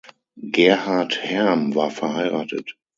[0.51, 2.75] Gerhard Herm war verheiratet.